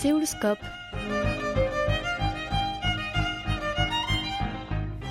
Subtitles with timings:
[0.00, 0.58] Séoulscope.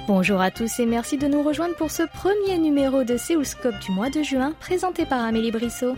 [0.07, 3.91] Bonjour à tous et merci de nous rejoindre pour ce premier numéro de Séoulscope du
[3.91, 5.95] mois de juin présenté par Amélie Brissot.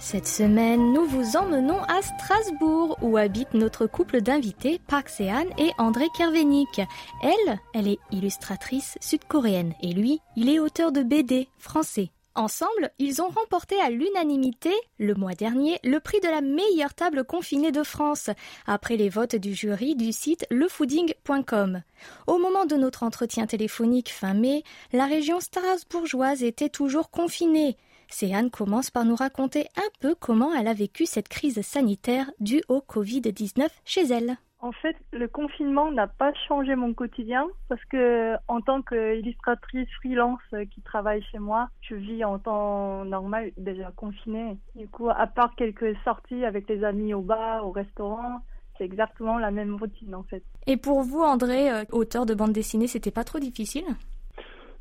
[0.00, 5.72] Cette semaine, nous vous emmenons à Strasbourg où habite notre couple d'invités Park Sehan et
[5.76, 6.80] André Kervenik.
[7.22, 12.10] Elle, elle est illustratrice sud-coréenne et lui, il est auteur de BD français.
[12.36, 17.24] Ensemble, ils ont remporté à l'unanimité, le mois dernier, le prix de la meilleure table
[17.24, 18.30] confinée de France,
[18.68, 21.82] après les votes du jury du site lefooding.com.
[22.28, 24.62] Au moment de notre entretien téléphonique fin mai,
[24.92, 27.76] la région strasbourgeoise était toujours confinée.
[28.08, 32.62] Céane commence par nous raconter un peu comment elle a vécu cette crise sanitaire due
[32.68, 34.36] au Covid-19 chez elle.
[34.60, 40.40] En fait, le confinement n'a pas changé mon quotidien parce que en tant qu'illustratrice freelance
[40.72, 44.58] qui travaille chez moi, je vis en temps normal déjà confinée.
[44.74, 48.40] Du coup, à part quelques sorties avec les amis au bar, au restaurant,
[48.76, 50.42] c'est exactement la même routine en fait.
[50.66, 53.84] Et pour vous, André, euh, auteur de bande dessinée, c'était pas trop difficile?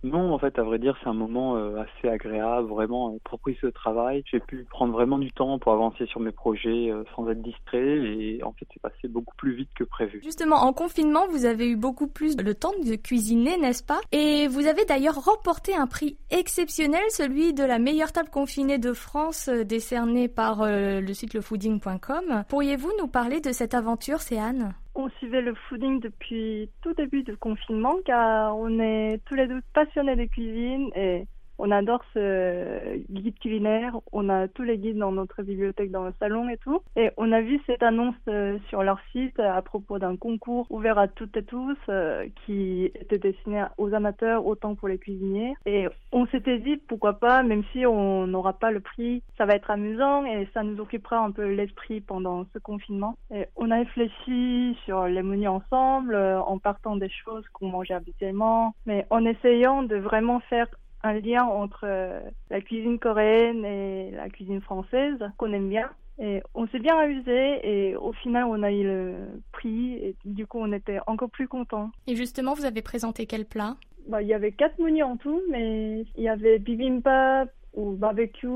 [0.04, 3.60] Non, en fait, à vrai dire, c'est un moment euh, assez agréable, vraiment euh, propice
[3.64, 4.24] de travail.
[4.30, 7.98] J'ai pu prendre vraiment du temps pour avancer sur mes projets euh, sans être distrait
[7.98, 10.22] et en fait, c'est passé beaucoup plus vite que prévu.
[10.24, 14.00] Justement, en confinement, vous avez eu beaucoup plus le temps de cuisiner, n'est-ce pas?
[14.12, 18.94] Et vous avez d'ailleurs remporté un prix exceptionnel, celui de la meilleure table confinée de
[18.94, 22.44] France, décerné par le site lefooding.com.
[22.50, 27.38] Pourriez-vous nous parler de cette aventure, Céane on suivait le fooding depuis tout début du
[27.38, 31.28] confinement car on est tous les deux passionnés de cuisine et
[31.58, 33.98] on adore ce guide culinaire.
[34.12, 36.82] On a tous les guides dans notre bibliothèque dans le salon et tout.
[36.96, 40.98] Et on a vu cette annonce euh, sur leur site à propos d'un concours ouvert
[40.98, 45.56] à toutes et tous euh, qui était destiné aux amateurs autant pour les cuisiniers.
[45.66, 49.56] Et on s'était dit pourquoi pas, même si on n'aura pas le prix, ça va
[49.56, 53.18] être amusant et ça nous occupera un peu l'esprit pendant ce confinement.
[53.34, 57.94] Et on a réfléchi sur les menus ensemble euh, en partant des choses qu'on mangeait
[57.94, 60.68] habituellement, mais en essayant de vraiment faire
[61.04, 62.20] un lien entre euh,
[62.50, 65.90] la cuisine coréenne et la cuisine française qu'on aime bien.
[66.20, 69.16] Et on s'est bien amusé et au final on a eu le
[69.52, 71.92] prix et du coup on était encore plus contents.
[72.08, 73.78] Et justement vous avez présenté quel plat?
[74.08, 78.48] Bah, Il y avait quatre menus en tout mais il y avait bibimbap, ou barbecue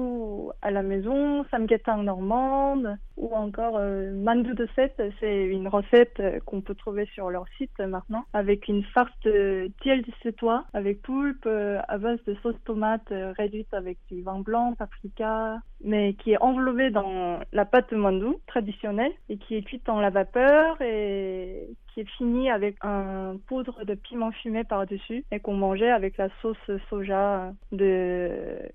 [0.63, 6.39] à la maison, samgyetang normande, ou encore euh, mandu de 7, c'est une recette euh,
[6.45, 11.03] qu'on peut trouver sur leur site maintenant, avec une farce de tiel de sétois, avec
[11.03, 16.31] poulpe euh, à base de sauce tomate réduite avec du vin blanc, paprika, mais qui
[16.31, 20.81] est enveloppée dans la pâte de mandu traditionnelle et qui est cuite dans la vapeur
[20.81, 26.17] et qui est fini avec un poudre de piment fumé par-dessus et qu'on mangeait avec
[26.17, 26.57] la sauce
[26.89, 28.29] soja de,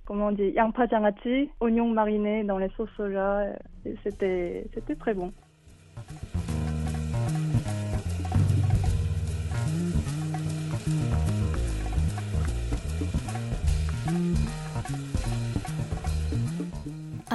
[0.04, 0.87] comment on dit, yangpa
[1.60, 3.44] oignons marinés dans les sauces soja.
[4.03, 4.65] C'était
[4.99, 5.32] très bon.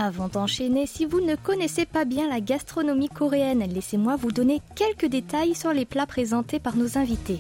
[0.04, 5.06] Avant d'enchaîner, si vous ne connaissez pas bien la gastronomie coréenne, laissez-moi vous donner quelques
[5.06, 7.40] détails sur les plats présentés par nos invités.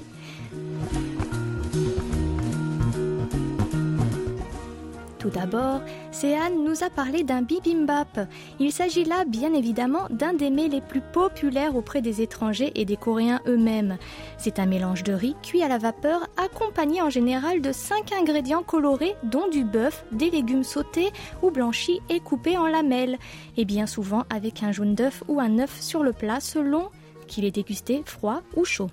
[5.33, 5.81] D'abord,
[6.11, 8.27] Sehan nous a parlé d'un bibimbap.
[8.59, 12.85] Il s'agit là bien évidemment d'un des mets les plus populaires auprès des étrangers et
[12.85, 13.97] des Coréens eux-mêmes.
[14.37, 18.63] C'est un mélange de riz cuit à la vapeur accompagné en général de 5 ingrédients
[18.63, 21.11] colorés dont du bœuf, des légumes sautés
[21.41, 23.17] ou blanchis et coupés en lamelles,
[23.57, 26.89] et bien souvent avec un jaune d'œuf ou un œuf sur le plat selon
[27.27, 28.89] qu'il est dégusté froid ou chaud.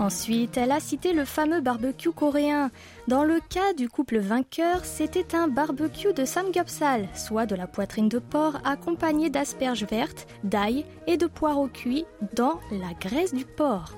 [0.00, 2.70] Ensuite, elle a cité le fameux barbecue coréen.
[3.06, 8.08] Dans le cas du couple vainqueur, c'était un barbecue de samgyeopsal, soit de la poitrine
[8.08, 13.92] de porc accompagnée d'asperges vertes, d'ail et de poireaux cuits dans la graisse du porc.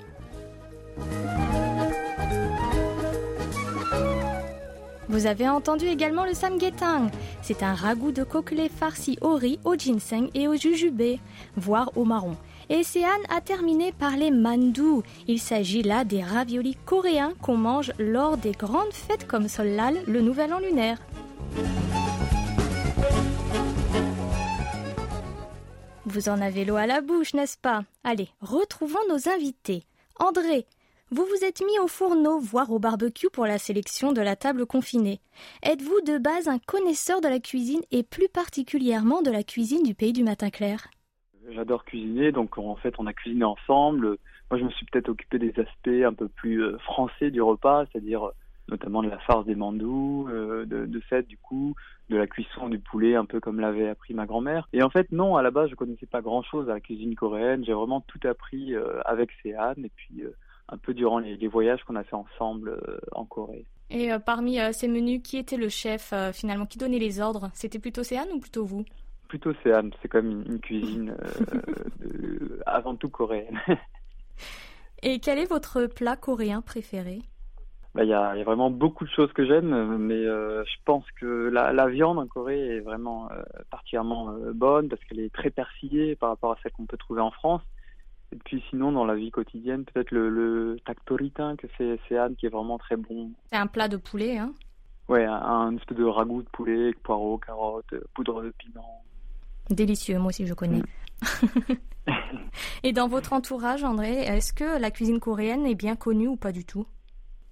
[5.08, 7.12] Vous avez entendu également le samgyetang.
[7.42, 11.20] C'est un ragoût de coquelet farci au riz, au ginseng et au jujube,
[11.54, 12.36] voire au marron.
[12.74, 15.02] Et Sean a terminé par les mandu.
[15.28, 20.22] Il s'agit là des raviolis coréens qu'on mange lors des grandes fêtes comme Solal, le
[20.22, 20.98] nouvel an lunaire.
[26.06, 27.84] Vous en avez l'eau à la bouche, n'est-ce pas?
[28.04, 29.84] Allez, retrouvons nos invités.
[30.18, 30.66] André,
[31.10, 34.64] vous vous êtes mis au fourneau, voire au barbecue pour la sélection de la table
[34.64, 35.20] confinée.
[35.62, 39.94] Êtes-vous de base un connaisseur de la cuisine et plus particulièrement de la cuisine du
[39.94, 40.88] pays du matin clair?
[41.50, 44.18] J'adore cuisiner, donc en fait on a cuisiné ensemble
[44.52, 48.32] moi, je me suis peut-être occupé des aspects un peu plus français du repas, c'est-à-dire
[48.68, 51.74] notamment de la farce des mandous, de, de fait, du coup,
[52.10, 54.68] de la cuisson du poulet, un peu comme l'avait appris ma grand-mère.
[54.74, 57.64] Et en fait, non, à la base, je connaissais pas grand-chose à la cuisine coréenne.
[57.64, 58.74] J'ai vraiment tout appris
[59.06, 60.22] avec Céane et puis
[60.68, 62.78] un peu durant les, voyages qu'on a fait ensemble
[63.12, 63.64] en Corée.
[63.88, 67.48] Et parmi ces menus, qui était le chef finalement Qui donnait les ordres?
[67.54, 68.84] C'était plutôt Céane ou plutôt vous?
[69.32, 69.92] Plutôt Céane.
[70.02, 71.16] C'est comme une, cuisine
[72.04, 73.58] euh, avant tout coréenne.
[75.02, 77.20] Et quel est votre plat coréen préféré?
[77.94, 81.48] Bah, il y, a, vraiment beaucoup de choses que j'aime, mais euh, je pense que
[81.48, 86.28] la, viande en Corée est vraiment euh, particulièrement bonne parce qu'elle est très persillée par
[86.28, 87.62] rapport à celle qu'on peut trouver en France.
[88.32, 92.44] Et puis sinon, dans la vie quotidienne, peut-être le, le tactoritain que fait Céane qui
[92.44, 93.30] est vraiment très bon.
[93.46, 94.52] C'est un plat de poulet, hein?
[95.08, 99.02] Ouais, un, un espèce de ragoût de poulet, poireaux, carottes, poudre de piment.
[99.70, 100.82] Délicieux, moi aussi je connais.
[102.82, 106.52] Et dans votre entourage, André, est-ce que la cuisine coréenne est bien connue ou pas
[106.52, 106.86] du tout?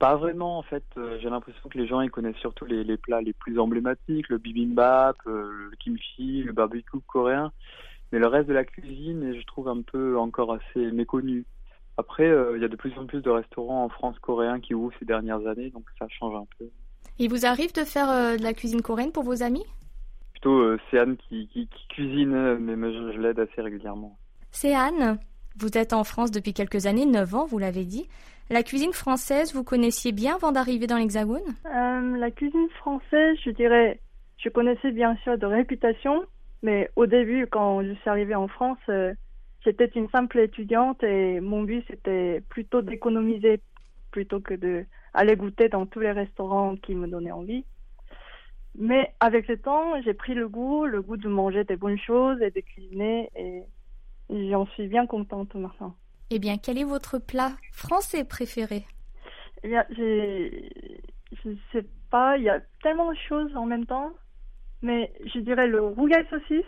[0.00, 0.84] Pas vraiment, en fait.
[0.96, 4.38] Euh, j'ai l'impression que les gens ils connaissent surtout les, plats les plus emblématiques, le
[4.38, 7.52] bibimbap, euh, le kimchi, le barbecue coréen.
[8.10, 11.44] Mais le reste de la cuisine, je trouve un peu encore assez méconnu.
[11.98, 14.74] Après, euh, il y a de plus en plus de restaurants en France coréens qui
[14.74, 16.70] ouvrent ces dernières années, donc ça change un peu.
[17.18, 18.08] Il vous arrive de faire
[18.38, 19.66] de la cuisine coréenne pour vos amis?
[20.40, 24.16] Plutôt euh, Céane qui, qui, cuisine, mais je, l'aide assez régulièrement.
[24.50, 25.18] Céane,
[25.58, 28.08] vous êtes en France depuis quelques années, 9 ans, vous l'avez dit.
[28.48, 31.42] La cuisine française, vous connaissiez bien avant d'arriver dans l'Hexagone?
[31.66, 34.00] Euh, La cuisine française, je dirais,
[34.38, 36.24] je connaissais bien sûr de réputation,
[36.62, 39.12] mais au début, quand je suis arrivée en France, euh,
[39.64, 43.60] j'étais une simple étudiante et mon but c'était plutôt d'économiser
[44.10, 44.84] plutôt que de
[45.14, 47.64] aller goûter dans tous les restaurants qui me donnaient envie.
[48.78, 52.40] Mais avec le temps, j'ai pris le goût, le goût de manger des bonnes choses
[52.40, 53.64] et de cuisiner et
[54.50, 55.94] j'en suis bien contente maintenant.
[56.30, 58.84] Eh bien, quel est votre plat français préféré?
[59.62, 64.12] Eh bien, je sais pas, il y a tellement de choses en même temps,
[64.82, 66.64] mais je dirais le rougail saucisse.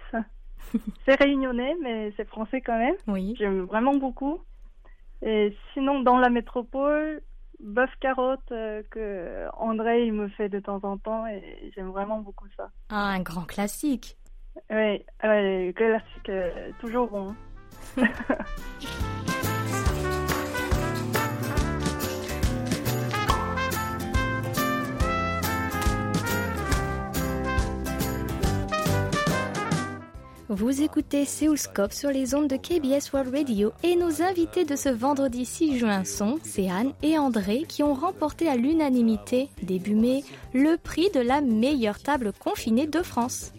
[1.04, 2.96] c'est réunionnais, mais c'est français quand même.
[3.06, 3.34] Oui.
[3.38, 4.40] J'aime vraiment beaucoup.
[5.22, 7.22] Et sinon, dans la métropole,
[7.62, 12.18] bœuf carotte euh, que André il me fait de temps en temps et j'aime vraiment
[12.18, 12.70] beaucoup ça.
[12.90, 14.16] Ah, un grand classique.
[14.70, 17.34] Oui, ouais, classique, euh, toujours bon.
[30.54, 34.90] Vous écoutez Séoulscope sur les ondes de KBS World Radio et nos invités de ce
[34.90, 40.76] vendredi 6 juin sont Céane et André qui ont remporté à l'unanimité, début mai, le
[40.76, 43.54] prix de la meilleure table confinée de France.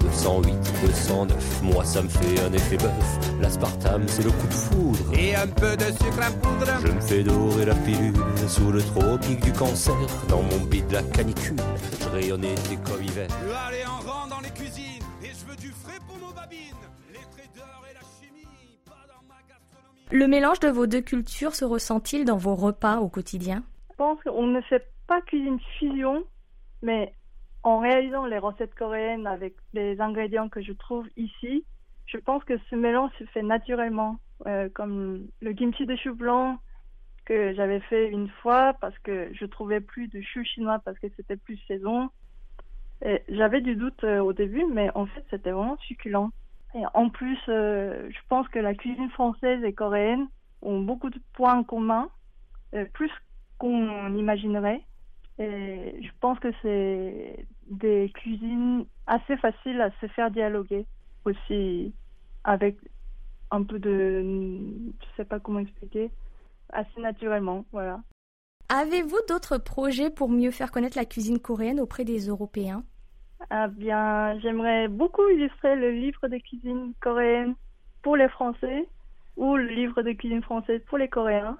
[0.00, 0.54] 208,
[0.86, 3.18] 209, moi ça me fait un effet bœuf.
[3.42, 4.98] L'aspartame c'est le coup de foudre.
[5.12, 6.72] Et un peu de sucre à poudre.
[6.86, 8.14] Je me fais dorer la pilule
[8.48, 9.94] sous le tropique du cancer.
[10.30, 11.56] Dans mon bide la canicule,
[12.00, 12.54] je rayonnais
[12.86, 13.28] comme hiver.
[13.66, 13.84] Allez
[20.14, 23.64] Le mélange de vos deux cultures se ressent-il dans vos repas au quotidien?
[23.90, 26.24] Je pense qu'on ne fait pas cuisine fusion,
[26.82, 27.12] mais
[27.64, 31.64] en réalisant les recettes coréennes avec les ingrédients que je trouve ici,
[32.06, 36.58] je pense que ce mélange se fait naturellement, euh, comme le kimchi de chou blanc
[37.24, 41.08] que j'avais fait une fois parce que je trouvais plus de chou chinois parce que
[41.16, 42.08] c'était plus saison.
[43.28, 46.30] J'avais du doute euh, au début, mais en fait, c'était vraiment succulent.
[46.94, 50.26] En plus, euh, je pense que la cuisine française et coréenne
[50.62, 52.08] ont beaucoup de points communs,
[52.74, 53.10] euh, plus
[53.58, 54.82] qu'on imaginerait.
[55.38, 60.86] Et je pense que c'est des cuisines assez faciles à se faire dialoguer
[61.24, 61.92] aussi
[62.44, 62.76] avec
[63.50, 66.10] un peu de, je sais pas comment expliquer,
[66.72, 68.00] assez naturellement, voilà.
[68.68, 72.82] Avez-vous d'autres projets pour mieux faire connaître la cuisine coréenne auprès des Européens?
[73.50, 77.54] Ah bien, j'aimerais beaucoup illustrer le livre de cuisine coréenne
[78.02, 78.86] pour les Français
[79.36, 81.58] ou le livre de cuisine française pour les Coréens.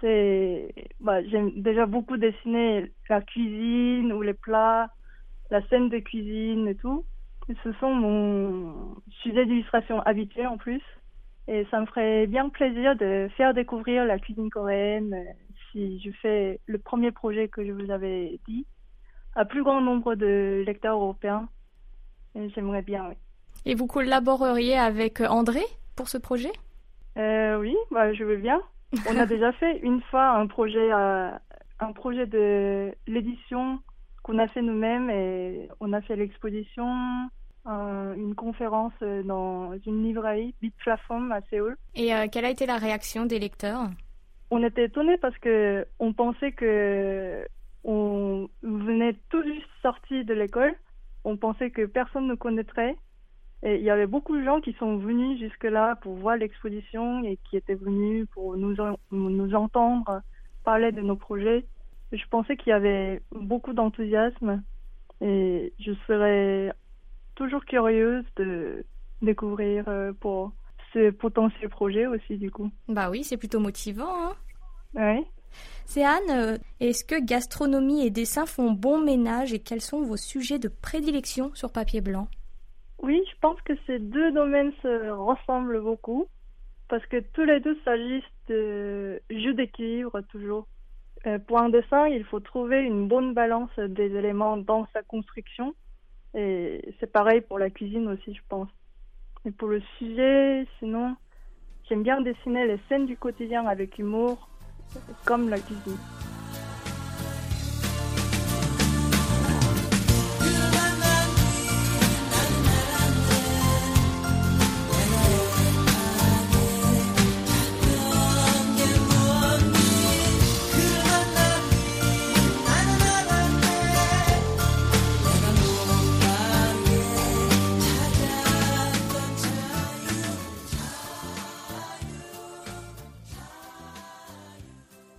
[0.00, 4.90] C'est, bah, j'aime déjà beaucoup dessiner la cuisine ou les plats,
[5.50, 7.04] la scène de cuisine et tout.
[7.62, 10.82] ce sont mon sujet d'illustration habituel en plus.
[11.48, 15.32] Et ça me ferait bien plaisir de faire découvrir la cuisine coréenne euh,
[15.70, 18.66] si je fais le premier projet que je vous avais dit
[19.36, 21.48] un plus grand nombre de lecteurs européens.
[22.54, 23.14] J'aimerais bien, oui.
[23.64, 25.62] Et vous collaboreriez avec André
[25.94, 26.52] pour ce projet?
[27.16, 28.60] Euh, Oui, bah, je veux bien.
[29.10, 31.30] On a déjà fait une fois un projet, euh,
[31.80, 33.78] un projet de l'édition
[34.22, 36.86] qu'on a fait nous-mêmes et on a fait l'exposition
[37.64, 41.76] un- une conférence euh, dans une librairie, Bitplafond à Séoul.
[41.94, 43.88] Et euh, quelle a été la réaction des lecteurs?
[44.50, 47.44] On était étonnés parce que on pensait que
[47.86, 50.74] on venait tout juste sorti de l'école.
[51.24, 52.96] On pensait que personne ne connaîtrait.
[53.62, 57.38] Et il y avait beaucoup de gens qui sont venus jusque-là pour voir l'exposition et
[57.48, 60.20] qui étaient venus pour nous, en- nous entendre
[60.62, 61.64] parler de nos projets.
[62.12, 64.62] Je pensais qu'il y avait beaucoup d'enthousiasme
[65.20, 66.72] et je serais
[67.34, 68.84] toujours curieuse de
[69.22, 70.52] découvrir euh, pour
[70.92, 72.70] ce potentiel projet aussi du coup.
[72.88, 74.28] Bah oui, c'est plutôt motivant.
[74.28, 74.34] Hein
[74.94, 75.24] Oui.
[75.86, 80.16] C'est Anne, euh, est-ce que gastronomie et dessin font bon ménage et quels sont vos
[80.16, 82.28] sujets de prédilection sur papier blanc?
[83.02, 86.26] Oui, je pense que ces deux domaines se ressemblent beaucoup
[86.88, 90.66] parce que tous les deux s'agissent de jeu d'équilibre toujours.
[91.26, 95.74] Euh, pour un dessin, il faut trouver une bonne balance des éléments dans sa construction
[96.34, 98.68] et c'est pareil pour la cuisine aussi, je pense.
[99.44, 101.16] Et pour le sujet, sinon,
[101.88, 104.48] j'aime bien dessiner les scènes du quotidien avec humour,
[105.24, 105.96] comme la cuisine.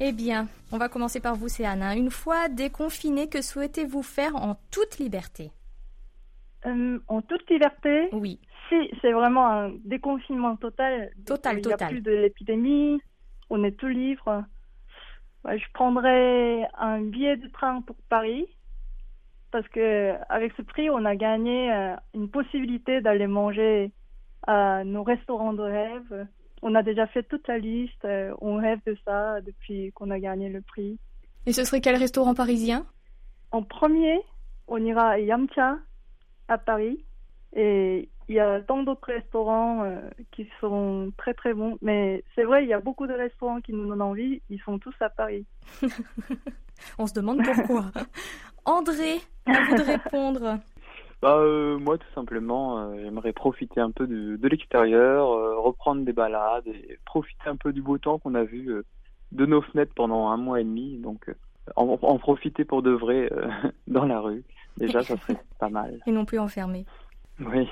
[0.10, 1.84] Eh bien, on va commencer par vous, c'est Anne.
[1.84, 1.94] hein.
[1.94, 5.52] Une fois déconfiné, que souhaitez-vous faire en toute liberté?
[6.66, 8.40] Euh, en toute liberté, Oui.
[8.70, 11.12] Si, c'est vraiment un déconfinement total.
[11.26, 11.90] Total, Il n'y a total.
[11.90, 13.02] plus de l'épidémie,
[13.50, 14.46] on est tout libre.
[15.46, 18.46] Je prendrais un billet de train pour Paris
[19.52, 23.92] parce que avec ce prix, on a gagné euh, une possibilité d'aller manger
[24.46, 26.28] à nos restaurants de rêve.
[26.70, 30.20] On a déjà fait toute la liste, euh, on rêve de ça depuis qu'on a
[30.20, 31.00] gagné le prix.
[31.46, 32.86] Et ce serait quel restaurant parisien?
[33.52, 34.20] En premier,
[34.68, 35.78] on ira à Yamcha
[36.50, 37.06] à Paris.
[37.56, 41.78] Et il y a tant d'autres restaurants euh, qui seront très très bons.
[41.82, 44.42] Mais c'est vrai, il y a beaucoup de restaurants qui nous donnent envie.
[44.50, 45.46] Ils sont tous à Paris.
[47.00, 47.86] On se demande pourquoi.
[48.66, 50.60] André, à vous de répondre.
[51.22, 56.06] Bah, euh, moi, tout simplement, euh, j'aimerais profiter un peu de, de l'extérieur, euh, reprendre
[56.06, 58.70] des balades et profiter un peu du beau temps qu'on a vu
[59.32, 60.98] de nos fenêtres pendant un mois et demi.
[61.00, 61.34] Donc,
[61.76, 63.30] en, en profiter pour de vrai
[63.88, 64.44] dans la rue.
[64.78, 66.00] Déjà, ça serait pas mal.
[66.06, 66.86] Et non plus enfermé.
[67.40, 67.68] Oui.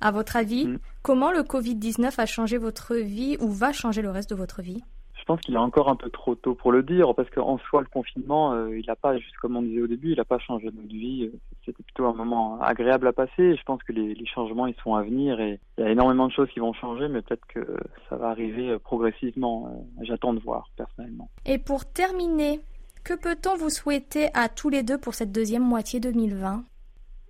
[0.00, 0.78] À votre avis, Mm.
[1.02, 4.82] comment le Covid-19 a changé votre vie ou va changer le reste de votre vie?
[5.22, 7.80] Je pense qu'il est encore un peu trop tôt pour le dire, parce qu'en soi,
[7.80, 10.40] le confinement, euh, il n'a pas, juste comme on disait au début, il n'a pas
[10.40, 11.30] changé notre vie.
[11.32, 13.42] Euh, C'était plutôt un moment agréable à passer.
[13.42, 15.90] Et je pense que les, les changements, ils sont à venir et il y a
[15.90, 17.60] énormément de choses qui vont changer, mais peut-être que
[18.08, 19.86] ça va arriver euh, progressivement.
[20.00, 21.30] J'attends de voir, personnellement.
[21.46, 22.58] Et pour terminer,
[23.04, 26.64] que peut-on vous souhaiter à tous les deux pour cette deuxième moitié 2020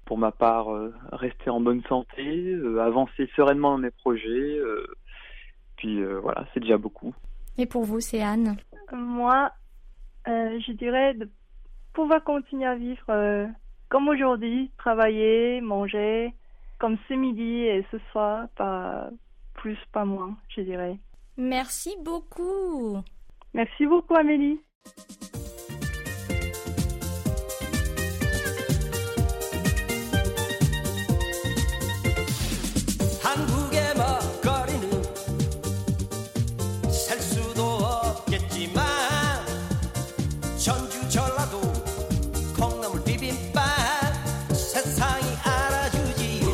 [0.06, 4.58] Pour ma part, euh, rester en bonne santé, euh, avancer sereinement dans mes projets.
[5.76, 7.12] puis voilà, c'est déjà beaucoup.
[7.58, 8.56] Et pour vous, c'est Anne
[8.92, 9.50] Moi,
[10.28, 11.28] euh, je dirais de
[11.92, 13.46] pouvoir continuer à vivre euh,
[13.88, 16.34] comme aujourd'hui, travailler, manger,
[16.78, 19.10] comme ce midi et ce soir, pas
[19.54, 20.96] plus, pas moins, je dirais.
[21.36, 22.98] Merci beaucoup
[23.54, 24.60] Merci beaucoup, Amélie.
[40.61, 41.61] 전주 전라도
[42.57, 43.63] 콩나물 비빔밥
[44.53, 46.47] 세상이 알아주지요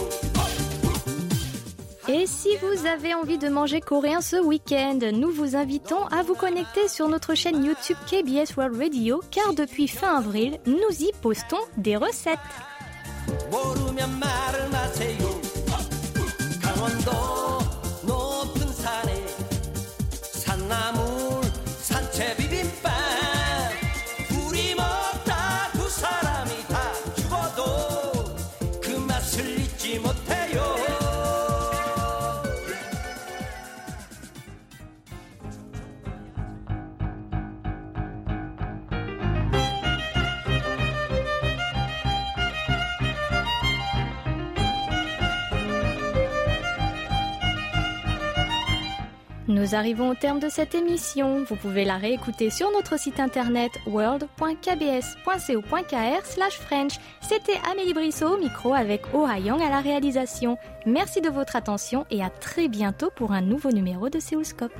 [2.10, 6.36] Et si vous avez envie de manger coréen ce week-end, nous vous invitons à vous
[6.36, 11.62] connecter sur notre chaîne YouTube KBS World Radio car depuis fin avril, nous y postons
[11.77, 12.39] des recettes.
[13.50, 15.17] 모르면 말을 마세요
[16.62, 17.47] 강원도
[49.68, 51.44] Nous arrivons au terme de cette émission.
[51.44, 56.92] Vous pouvez la réécouter sur notre site internet world.kbs.co.kr French.
[57.20, 60.56] C'était Amélie Brissot au micro avec Oh Young à la réalisation.
[60.87, 64.72] Merci de votre attention et à très bientôt pour un nouveau numéro de Séoulscope.